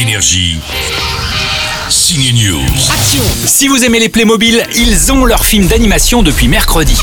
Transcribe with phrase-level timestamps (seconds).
[0.00, 0.58] Énergie.
[1.90, 2.60] Signe News.
[2.88, 6.96] Action Si vous aimez les Playmobil, ils ont leur film d'animation depuis mercredi.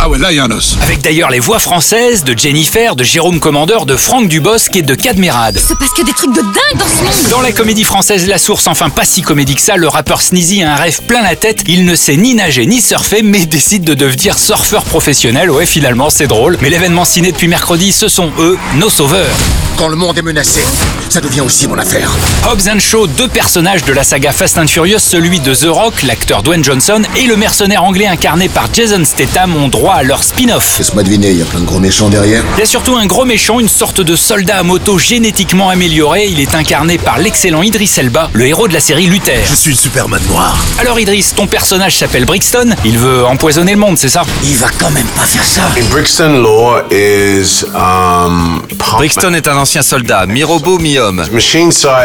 [0.00, 0.76] Ah ouais, là, il y a un os.
[0.82, 4.96] Avec d'ailleurs les voix françaises de Jennifer, de Jérôme Commandeur, de Franck Dubosc et de
[4.96, 5.58] Cadmerade.
[5.58, 8.38] Se passe que des trucs de dingue dans ce monde Dans la comédie française La
[8.38, 11.36] Source, enfin pas si comédie que ça, le rappeur Sneezy a un rêve plein la
[11.36, 11.62] tête.
[11.68, 15.52] Il ne sait ni nager ni surfer, mais décide de devenir surfeur professionnel.
[15.52, 16.58] Ouais, finalement, c'est drôle.
[16.62, 19.36] Mais l'événement ciné depuis mercredi, ce sont eux, nos sauveurs.
[19.80, 20.62] Quand le monde est menacé,
[21.08, 22.14] ça devient aussi mon affaire.
[22.46, 26.02] Hobbs and Shaw, deux personnages de la saga Fast and Furious, celui de The Rock,
[26.02, 30.22] l'acteur Dwayne Johnson, et le mercenaire anglais incarné par Jason Statham ont droit à leur
[30.22, 30.76] spin-off.
[30.76, 32.44] Laisse-moi deviner, il y a plein de gros méchants derrière.
[32.58, 36.26] Il y a surtout un gros méchant, une sorte de soldat à moto génétiquement amélioré.
[36.26, 39.40] Il est incarné par l'excellent Idris Elba, le héros de la série Luther.
[39.48, 40.58] Je suis le Superman noir.
[40.78, 42.74] Alors Idris, ton personnage s'appelle Brixton.
[42.84, 44.24] Il veut empoisonner le monde, c'est ça?
[44.44, 45.62] Il va quand même pas faire ça.
[45.90, 48.60] Brixton Law is um,
[48.96, 51.24] Brixton est un ancien soldat, mi-robot, mi-homme.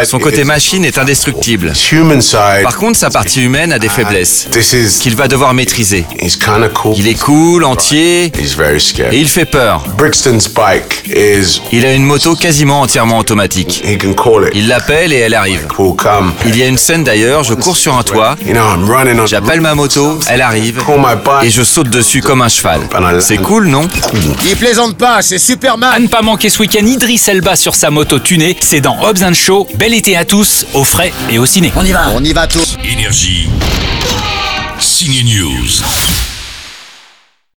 [0.06, 1.74] Son côté machine est indestructible.
[2.64, 6.06] Par contre, sa partie humaine a des faiblesses This is qu'il va devoir maîtriser.
[6.22, 6.94] he's kind of cool.
[6.98, 9.18] Il est cool, entier, He's very et scary.
[9.20, 9.84] il fait peur.
[11.72, 13.82] Il a une moto quasiment entièrement automatique.
[13.86, 14.52] he can call it.
[14.54, 15.68] Il l'appelle et elle arrive.
[16.46, 18.36] Il y a une scène d'ailleurs, je cours sur un toit,
[19.26, 21.44] j'appelle ma moto, elle arrive, Call my bike.
[21.46, 22.82] et je saute dessus comme un cheval.
[23.20, 23.88] C'est cool, non
[24.46, 26.04] Il plaisante pas, c'est À Superman.
[26.04, 29.34] ne pas manquer ce week-end Idris Elba sur sa moto tunée, c'est dans Hobbs and
[29.34, 29.68] Shaw.
[29.76, 31.72] Bel été à tous, au frais et au ciné.
[31.76, 32.10] On y va.
[32.14, 32.76] On y va tous.
[32.84, 33.48] Énergie.
[34.80, 36.35] Signe News.